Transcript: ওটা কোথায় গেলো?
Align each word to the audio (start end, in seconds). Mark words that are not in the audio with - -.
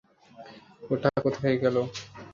ওটা 0.89 1.09
কোথায় 1.23 1.55
গেলো? 1.63 1.81